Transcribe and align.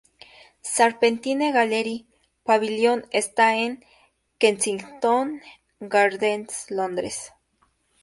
Serpentine 0.63 1.51
Gallery 1.53 2.07
Pavilion 2.43 3.05
está 3.11 3.55
en 3.57 3.85
Kensington 4.39 5.43
Gardens, 5.79 6.71
Londres. 6.71 7.31